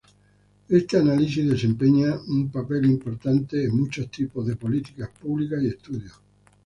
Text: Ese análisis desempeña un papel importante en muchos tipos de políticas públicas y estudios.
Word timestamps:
Ese 0.77 0.97
análisis 0.97 1.47
desempeña 1.47 2.19
un 2.27 2.49
papel 2.49 2.85
importante 2.87 3.63
en 3.65 3.77
muchos 3.77 4.09
tipos 4.09 4.43
de 4.47 4.55
políticas 4.55 5.09
públicas 5.09 5.61
y 5.61 5.67
estudios. 5.67 6.19